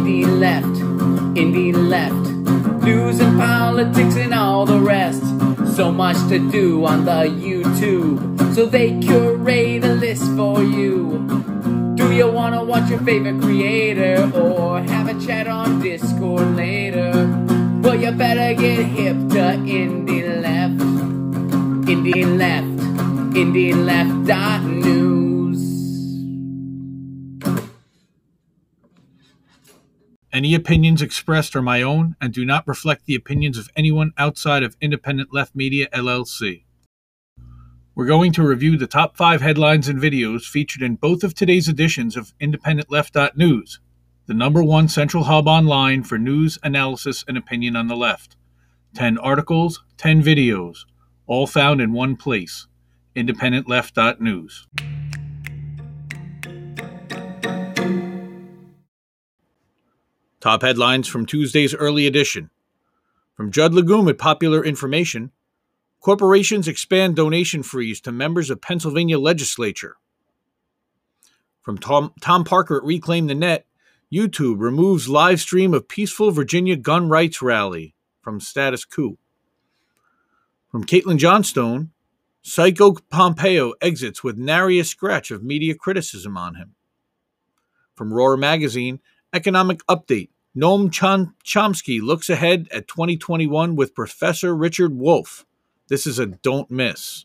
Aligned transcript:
Indie 0.00 0.24
left, 0.24 0.80
indie 1.36 1.74
left. 1.74 2.82
News 2.82 3.20
and 3.20 3.38
politics 3.38 4.16
and 4.16 4.32
all 4.32 4.64
the 4.64 4.80
rest. 4.80 5.22
So 5.76 5.92
much 5.92 6.16
to 6.30 6.38
do 6.50 6.86
on 6.86 7.04
the 7.04 7.28
YouTube. 7.28 8.54
So 8.54 8.64
they 8.64 8.98
curate 8.98 9.84
a 9.84 9.92
list 9.92 10.24
for 10.36 10.62
you. 10.62 11.92
Do 11.96 12.12
you 12.14 12.30
wanna 12.30 12.64
watch 12.64 12.88
your 12.88 13.00
favorite 13.00 13.42
creator 13.42 14.32
or 14.34 14.80
have 14.80 15.06
a 15.06 15.26
chat 15.26 15.46
on 15.46 15.82
Discord 15.82 16.56
later? 16.56 17.12
Well, 17.82 17.96
you 17.96 18.10
better 18.12 18.58
get 18.58 18.86
hip 18.86 19.16
to 19.36 19.44
Indie 19.68 20.40
Left. 20.40 20.80
Indie 21.92 22.24
Left. 22.38 22.80
Indie 23.36 23.74
Left 23.74 24.26
dot 24.26 24.62
news. 24.64 25.09
Any 30.32 30.54
opinions 30.54 31.02
expressed 31.02 31.56
are 31.56 31.62
my 31.62 31.82
own 31.82 32.14
and 32.20 32.32
do 32.32 32.44
not 32.44 32.68
reflect 32.68 33.06
the 33.06 33.16
opinions 33.16 33.58
of 33.58 33.68
anyone 33.74 34.12
outside 34.16 34.62
of 34.62 34.76
Independent 34.80 35.34
Left 35.34 35.56
Media 35.56 35.88
LLC. 35.92 36.62
We're 37.96 38.06
going 38.06 38.32
to 38.34 38.46
review 38.46 38.78
the 38.78 38.86
top 38.86 39.16
five 39.16 39.40
headlines 39.40 39.88
and 39.88 40.00
videos 40.00 40.44
featured 40.44 40.82
in 40.82 40.94
both 40.94 41.24
of 41.24 41.34
today's 41.34 41.68
editions 41.68 42.16
of 42.16 42.32
IndependentLeft.news, 42.40 43.80
the 44.26 44.34
number 44.34 44.62
one 44.62 44.86
central 44.86 45.24
hub 45.24 45.48
online 45.48 46.04
for 46.04 46.16
news, 46.16 46.60
analysis, 46.62 47.24
and 47.26 47.36
opinion 47.36 47.74
on 47.74 47.88
the 47.88 47.96
left. 47.96 48.36
10 48.94 49.18
articles, 49.18 49.82
10 49.96 50.22
videos, 50.22 50.84
all 51.26 51.48
found 51.48 51.80
in 51.80 51.92
one 51.92 52.14
place 52.14 52.68
IndependentLeft.news. 53.16 54.68
Top 60.40 60.62
headlines 60.62 61.06
from 61.06 61.26
Tuesday's 61.26 61.74
early 61.74 62.06
edition. 62.06 62.48
From 63.34 63.50
Judd 63.50 63.72
Legum 63.72 64.08
at 64.08 64.18
Popular 64.18 64.64
Information 64.64 65.32
Corporations 66.00 66.66
expand 66.66 67.14
donation 67.14 67.62
freeze 67.62 68.00
to 68.00 68.10
members 68.10 68.48
of 68.48 68.62
Pennsylvania 68.62 69.18
legislature. 69.18 69.96
From 71.60 71.76
Tom, 71.76 72.14
Tom 72.22 72.42
Parker 72.42 72.78
at 72.78 72.84
Reclaim 72.84 73.26
the 73.26 73.34
Net 73.34 73.66
YouTube 74.10 74.60
removes 74.60 75.10
live 75.10 75.40
stream 75.40 75.74
of 75.74 75.88
peaceful 75.88 76.30
Virginia 76.30 76.74
gun 76.74 77.10
rights 77.10 77.42
rally 77.42 77.94
from 78.22 78.40
Status 78.40 78.86
Coup. 78.86 79.18
From 80.70 80.84
Caitlin 80.84 81.18
Johnstone, 81.18 81.90
Psycho 82.40 82.94
Pompeo 83.10 83.74
exits 83.82 84.24
with 84.24 84.38
nary 84.38 84.78
a 84.78 84.84
scratch 84.84 85.30
of 85.30 85.44
media 85.44 85.74
criticism 85.74 86.38
on 86.38 86.54
him. 86.54 86.74
From 87.94 88.14
Roar 88.14 88.38
Magazine, 88.38 89.00
Economic 89.32 89.84
Update 89.86 90.30
Noam 90.56 90.90
Chomsky 90.90 92.00
looks 92.02 92.28
ahead 92.28 92.68
at 92.72 92.88
2021 92.88 93.76
with 93.76 93.94
Professor 93.94 94.54
Richard 94.54 94.96
Wolff. 94.96 95.46
This 95.88 96.06
is 96.06 96.18
a 96.18 96.26
don't 96.26 96.70
miss. 96.70 97.24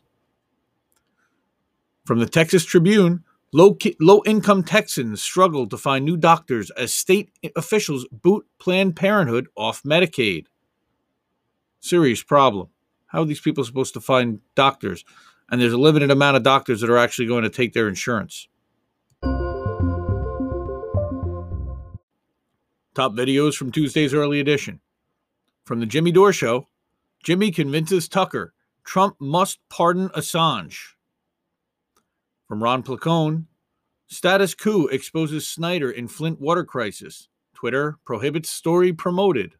From 2.04 2.20
the 2.20 2.26
Texas 2.26 2.64
Tribune, 2.64 3.24
low, 3.52 3.74
ki- 3.74 3.96
low 4.00 4.22
income 4.24 4.62
Texans 4.62 5.22
struggle 5.22 5.68
to 5.68 5.76
find 5.76 6.04
new 6.04 6.16
doctors 6.16 6.70
as 6.70 6.94
state 6.94 7.32
officials 7.56 8.06
boot 8.12 8.46
Planned 8.60 8.94
Parenthood 8.94 9.48
off 9.56 9.82
Medicaid. 9.82 10.46
Serious 11.80 12.22
problem. 12.22 12.68
How 13.06 13.22
are 13.22 13.26
these 13.26 13.40
people 13.40 13.64
supposed 13.64 13.94
to 13.94 14.00
find 14.00 14.40
doctors? 14.54 15.04
And 15.50 15.60
there's 15.60 15.72
a 15.72 15.78
limited 15.78 16.12
amount 16.12 16.36
of 16.36 16.44
doctors 16.44 16.80
that 16.80 16.90
are 16.90 16.98
actually 16.98 17.26
going 17.26 17.44
to 17.44 17.50
take 17.50 17.72
their 17.72 17.88
insurance. 17.88 18.48
Top 22.96 23.12
videos 23.12 23.54
from 23.54 23.70
Tuesday's 23.70 24.14
early 24.14 24.40
edition. 24.40 24.80
From 25.66 25.80
the 25.80 25.86
Jimmy 25.86 26.12
Dore 26.12 26.32
Show, 26.32 26.66
Jimmy 27.22 27.50
convinces 27.50 28.08
Tucker 28.08 28.54
Trump 28.84 29.16
must 29.20 29.58
pardon 29.68 30.08
Assange. 30.16 30.78
From 32.48 32.62
Ron 32.62 32.82
Placone, 32.82 33.44
Status 34.06 34.54
Coup 34.54 34.86
exposes 34.86 35.46
Snyder 35.46 35.90
in 35.90 36.08
Flint 36.08 36.40
water 36.40 36.64
crisis. 36.64 37.28
Twitter 37.52 37.98
prohibits 38.06 38.48
story 38.48 38.94
promoted. 38.94 39.56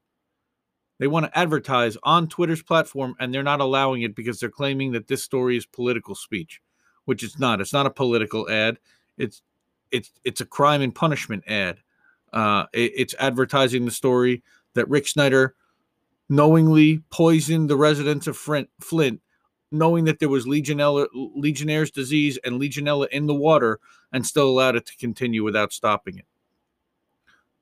They 0.99 1.07
want 1.07 1.27
to 1.27 1.39
advertise 1.39 1.99
on 2.05 2.29
Twitter's 2.29 2.63
platform 2.63 3.17
and 3.21 3.35
they're 3.35 3.43
not 3.43 3.61
allowing 3.61 4.01
it 4.01 4.17
because 4.17 4.41
they're 4.41 4.49
claiming 4.49 4.93
that 4.93 5.09
this 5.09 5.23
story 5.23 5.59
is 5.59 5.67
political 5.67 6.15
speech, 6.15 6.63
which 7.05 7.23
it's 7.23 7.39
not. 7.39 7.61
It's 7.61 7.75
not 7.75 7.85
a 7.85 7.91
political 7.91 8.49
ad. 8.49 8.79
It's 9.19 9.43
it's 9.91 10.11
it's 10.25 10.41
a 10.41 10.47
crime 10.47 10.81
and 10.81 10.95
punishment 10.95 11.45
ad. 11.47 11.83
Uh, 12.37 12.67
it, 12.75 12.93
it's 12.95 13.15
advertising 13.19 13.87
the 13.87 13.91
story 13.91 14.43
that 14.75 14.89
Rick 14.91 15.09
Snyder 15.09 15.55
knowingly 16.29 16.99
poisoned 17.09 17.71
the 17.71 17.79
residents 17.79 18.27
of 18.27 18.37
Flint, 18.37 19.21
knowing 19.73 20.05
that 20.05 20.19
there 20.19 20.29
was 20.29 20.45
Legionella, 20.45 21.07
Legionnaire's 21.15 21.91
disease 21.91 22.39
and 22.45 22.61
Legionella 22.61 23.09
in 23.09 23.27
the 23.27 23.35
water, 23.35 23.81
and 24.13 24.27
still 24.27 24.51
allowed 24.51 24.77
it 24.77 24.85
to 24.85 24.97
continue 24.99 25.43
without 25.43 25.73
stopping 25.73 26.19
it. 26.19 26.27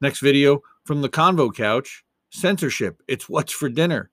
Next 0.00 0.18
video 0.18 0.60
from 0.82 1.02
the 1.02 1.08
Convo 1.08 1.54
couch 1.54 2.04
censorship. 2.30 3.00
It's 3.06 3.28
what's 3.28 3.52
for 3.52 3.68
dinner. 3.68 4.10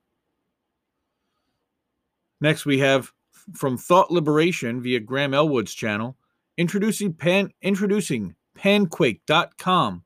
Next, 2.39 2.67
we 2.67 2.77
have 2.79 3.11
from 3.55 3.79
Thought 3.79 4.11
Liberation 4.11 4.79
via 4.79 4.99
Graham 4.99 5.33
Elwood's 5.33 5.73
channel, 5.73 6.17
introducing 6.55 7.13
pan 7.13 7.51
introducing 7.63 8.35
panquake.com. 8.55 10.03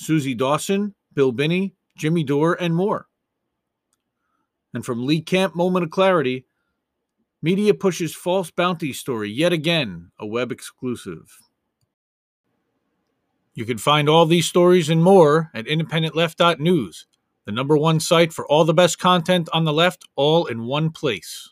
Suzie 0.00 0.36
Dawson, 0.36 0.94
Bill 1.14 1.32
Binney, 1.32 1.74
Jimmy 1.96 2.24
Dore, 2.24 2.56
and 2.60 2.74
more. 2.74 3.08
And 4.72 4.84
from 4.84 5.06
Lee 5.06 5.20
Camp 5.20 5.56
Moment 5.56 5.84
of 5.84 5.90
Clarity, 5.90 6.46
media 7.42 7.74
pushes 7.74 8.14
false 8.14 8.50
bounty 8.50 8.92
story 8.92 9.30
yet 9.30 9.52
again, 9.52 10.10
a 10.18 10.26
web 10.26 10.52
exclusive. 10.52 11.38
You 13.54 13.64
can 13.64 13.78
find 13.78 14.08
all 14.08 14.24
these 14.24 14.46
stories 14.46 14.88
and 14.88 15.02
more 15.02 15.50
at 15.52 15.64
independentleft.news, 15.64 17.06
the 17.44 17.52
number 17.52 17.76
one 17.76 17.98
site 17.98 18.32
for 18.32 18.46
all 18.46 18.64
the 18.64 18.74
best 18.74 19.00
content 19.00 19.48
on 19.52 19.64
the 19.64 19.72
left, 19.72 20.04
all 20.14 20.46
in 20.46 20.64
one 20.64 20.90
place. 20.90 21.50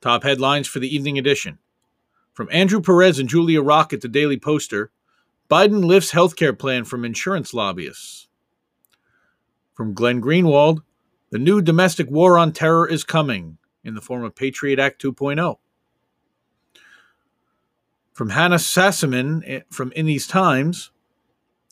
Top 0.00 0.22
headlines 0.22 0.66
for 0.66 0.78
the 0.78 0.94
evening 0.94 1.18
edition. 1.18 1.58
From 2.32 2.48
Andrew 2.50 2.80
Perez 2.80 3.18
and 3.18 3.28
Julia 3.28 3.62
Rock 3.62 3.92
at 3.92 4.00
the 4.00 4.08
Daily 4.08 4.38
Poster, 4.38 4.90
Biden 5.50 5.84
lifts 5.84 6.12
healthcare 6.12 6.58
plan 6.58 6.84
from 6.84 7.04
insurance 7.04 7.52
lobbyists. 7.52 8.28
From 9.74 9.92
Glenn 9.92 10.22
Greenwald, 10.22 10.82
the 11.30 11.38
new 11.38 11.60
domestic 11.60 12.10
war 12.10 12.38
on 12.38 12.52
terror 12.52 12.88
is 12.88 13.04
coming 13.04 13.58
in 13.84 13.94
the 13.94 14.00
form 14.00 14.24
of 14.24 14.34
Patriot 14.34 14.78
Act 14.78 15.02
2.0. 15.02 15.56
From 18.12 18.30
Hannah 18.30 18.56
Sassaman 18.56 19.42
eh, 19.46 19.60
from 19.70 19.92
In 19.92 20.06
These 20.06 20.26
Times, 20.26 20.90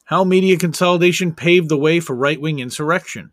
how 0.04 0.24
media 0.24 0.56
consolidation 0.56 1.34
paved 1.34 1.68
the 1.68 1.76
way 1.76 2.00
for 2.00 2.16
right 2.16 2.40
wing 2.40 2.58
insurrection. 2.58 3.32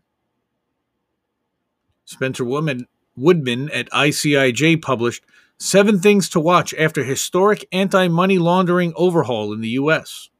Spencer 2.04 2.44
Woodman, 2.44 2.86
Woodman 3.16 3.68
at 3.70 3.90
ICIJ 3.90 4.80
published 4.80 5.24
Seven 5.60 5.98
Things 5.98 6.28
to 6.28 6.40
Watch 6.40 6.72
After 6.74 7.02
Historic 7.02 7.66
Anti 7.72 8.06
Money 8.06 8.38
Laundering 8.38 8.92
Overhaul 8.94 9.52
in 9.52 9.60
the 9.60 9.70
U.S. 9.70 10.30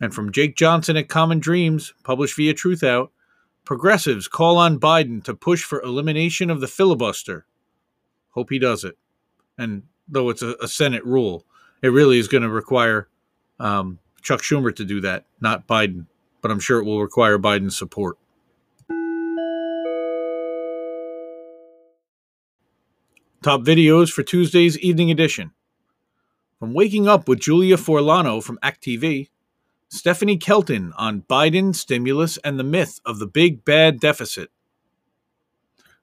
And 0.00 0.14
from 0.14 0.30
Jake 0.30 0.54
Johnson 0.54 0.96
at 0.96 1.08
Common 1.08 1.40
Dreams, 1.40 1.92
published 2.04 2.36
via 2.36 2.54
Truthout, 2.54 3.08
progressives 3.64 4.28
call 4.28 4.56
on 4.56 4.78
Biden 4.78 5.22
to 5.24 5.34
push 5.34 5.64
for 5.64 5.82
elimination 5.82 6.48
of 6.48 6.60
the 6.60 6.68
filibuster. 6.68 7.44
Hope 8.30 8.50
he 8.50 8.60
does 8.60 8.84
it. 8.84 8.96
And 9.58 9.82
though 10.06 10.30
it's 10.30 10.42
a, 10.42 10.54
a 10.62 10.68
Senate 10.68 11.04
rule, 11.04 11.44
it 11.82 11.88
really 11.88 12.20
is 12.20 12.28
going 12.28 12.42
to 12.42 12.48
require 12.48 13.08
um, 13.58 13.98
Chuck 14.22 14.42
Schumer 14.42 14.74
to 14.76 14.84
do 14.84 15.00
that, 15.00 15.24
not 15.40 15.66
Biden. 15.66 16.06
But 16.40 16.52
I'm 16.52 16.60
sure 16.60 16.78
it 16.78 16.84
will 16.84 17.02
require 17.02 17.36
Biden's 17.36 17.76
support. 17.76 18.16
Top 23.42 23.62
videos 23.62 24.08
for 24.08 24.22
Tuesday's 24.22 24.78
evening 24.78 25.10
edition. 25.10 25.50
From 26.60 26.74
Waking 26.74 27.08
Up 27.08 27.26
with 27.26 27.40
Julia 27.40 27.76
Forlano 27.76 28.40
from 28.40 28.56
ACTV, 28.62 29.30
Stephanie 29.88 30.36
Kelton 30.36 30.92
on 30.96 31.22
Biden, 31.22 31.74
stimulus, 31.74 32.36
and 32.44 32.56
the 32.56 32.62
myth 32.62 33.00
of 33.04 33.18
the 33.18 33.26
big 33.26 33.64
bad 33.64 33.98
deficit. 33.98 34.50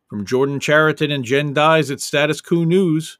From 0.09 0.25
Jordan 0.25 0.59
Chariton 0.59 1.13
and 1.13 1.23
Jen 1.23 1.53
Dize 1.53 1.89
at 1.89 2.01
Status 2.01 2.41
Coup 2.41 2.65
News, 2.65 3.19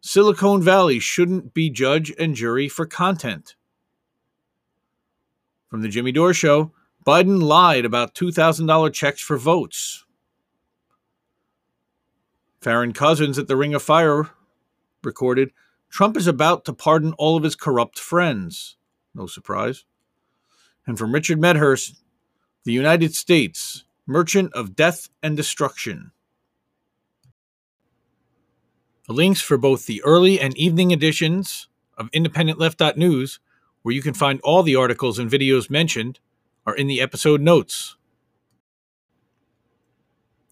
Silicon 0.00 0.62
Valley 0.62 1.00
shouldn't 1.00 1.52
be 1.52 1.70
judge 1.70 2.12
and 2.20 2.36
jury 2.36 2.68
for 2.68 2.86
content. 2.86 3.56
From 5.68 5.82
the 5.82 5.88
Jimmy 5.88 6.12
Dore 6.12 6.34
Show, 6.34 6.70
Biden 7.04 7.42
lied 7.42 7.84
about 7.84 8.14
$2,000 8.14 8.92
checks 8.92 9.20
for 9.20 9.36
votes. 9.36 10.04
Farron 12.60 12.92
Cousins 12.92 13.38
at 13.38 13.48
the 13.48 13.56
Ring 13.56 13.74
of 13.74 13.82
Fire 13.82 14.30
recorded 15.02 15.52
Trump 15.88 16.16
is 16.16 16.26
about 16.26 16.64
to 16.66 16.72
pardon 16.72 17.14
all 17.14 17.36
of 17.36 17.42
his 17.42 17.56
corrupt 17.56 17.98
friends. 17.98 18.76
No 19.14 19.26
surprise. 19.26 19.84
And 20.86 20.98
from 20.98 21.12
Richard 21.12 21.40
Medhurst, 21.40 22.02
the 22.64 22.72
United 22.72 23.14
States, 23.14 23.84
merchant 24.06 24.52
of 24.52 24.76
death 24.76 25.08
and 25.22 25.36
destruction. 25.36 26.12
The 29.06 29.14
links 29.14 29.40
for 29.40 29.56
both 29.56 29.86
the 29.86 30.02
early 30.04 30.38
and 30.38 30.56
evening 30.56 30.90
editions 30.90 31.68
of 31.96 32.10
IndependentLeft.news, 32.12 33.40
where 33.82 33.94
you 33.94 34.02
can 34.02 34.14
find 34.14 34.40
all 34.42 34.62
the 34.62 34.76
articles 34.76 35.18
and 35.18 35.30
videos 35.30 35.70
mentioned, 35.70 36.20
are 36.66 36.76
in 36.76 36.86
the 36.86 37.00
episode 37.00 37.40
notes. 37.40 37.96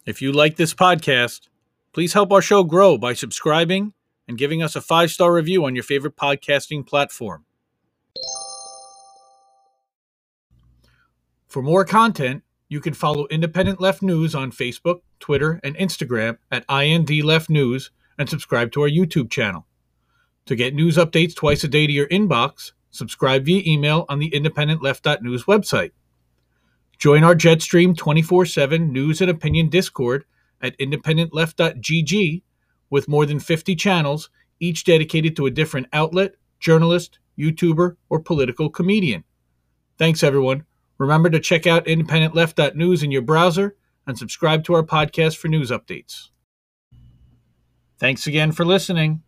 If 0.06 0.22
you 0.22 0.32
like 0.32 0.56
this 0.56 0.75
podcast, 0.75 1.49
please 1.99 2.12
help 2.12 2.31
our 2.31 2.41
show 2.41 2.62
grow 2.62 2.97
by 2.97 3.12
subscribing 3.12 3.93
and 4.29 4.39
giving 4.39 4.62
us 4.62 4.77
a 4.77 4.81
five 4.81 5.11
star 5.11 5.35
review 5.35 5.65
on 5.65 5.75
your 5.75 5.83
favorite 5.83 6.15
podcasting 6.15 6.87
platform. 6.87 7.45
For 11.49 11.61
more 11.61 11.85
content, 11.85 12.45
you 12.69 12.81
can 12.81 12.95
follow 12.95 13.27
Independent 13.33 13.81
Left 13.81 14.00
News 14.00 14.33
on 14.33 14.53
Facebook, 14.53 15.00
Twitter, 15.19 15.59
and 15.65 15.77
Instagram 15.77 16.39
at 16.53 16.65
IND 16.71 17.11
Left 17.25 17.50
News 17.50 17.91
and 18.17 18.31
subscribe 18.31 18.71
to 18.71 18.83
our 18.83 18.89
YouTube 18.89 19.29
channel. 19.29 19.67
To 20.47 20.55
get 20.55 20.77
news 20.77 20.99
updates 20.99 21.35
twice 21.35 21.65
a 21.65 21.69
day 21.69 21.89
to 21.89 21.93
your 21.93 22.06
inbox, 22.06 22.75
subscribe 22.93 23.45
via 23.45 23.65
email 23.67 24.06
on 24.09 24.21
the 24.21 24.31
independentleft.news 24.31 25.47
website. 25.47 25.91
Join 26.97 27.25
our 27.25 27.35
Jetstream 27.35 27.97
24 27.97 28.47
7 28.47 28.93
news 28.93 29.21
and 29.21 29.29
opinion 29.29 29.69
Discord 29.69 30.27
at 30.60 30.78
independentleft.gg 30.78 32.43
with 32.90 33.08
more 33.08 33.26
than 33.26 33.38
50 33.38 33.76
channels, 33.76 34.31
each 34.60 34.84
dedicated 34.84 35.37
to 35.37 35.46
a 35.46 35.50
different 35.50 35.87
outlet, 35.93 36.34
journalist, 36.58 37.19
YouTuber, 37.38 37.96
or 38.08 38.20
political 38.20 38.70
comedian. 38.70 39.25
Thanks, 39.99 40.22
everyone. 40.22 40.64
Remember 40.99 41.31
to 41.31 41.40
check 41.40 41.66
out 41.66 41.87
independentleft.news 41.87 43.02
in 43.02 43.10
your 43.10 43.22
browser 43.22 43.76
and 44.06 44.19
subscribe 44.19 44.64
to 44.64 44.75
our 44.75 44.82
podcast 44.82 45.37
for 45.37 45.49
news 45.49 45.70
updates. 45.70 46.31
Thanks 47.99 48.26
again 48.26 48.52
for 48.52 48.64
listening. 48.64 49.22